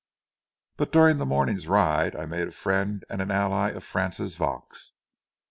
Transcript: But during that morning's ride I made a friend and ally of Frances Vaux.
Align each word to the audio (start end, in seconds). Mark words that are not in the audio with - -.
But 0.77 0.91
during 0.91 1.19
that 1.19 1.25
morning's 1.27 1.67
ride 1.67 2.15
I 2.15 2.25
made 2.25 2.47
a 2.47 2.51
friend 2.53 3.05
and 3.07 3.21
ally 3.31 3.69
of 3.69 3.83
Frances 3.83 4.35
Vaux. 4.35 4.93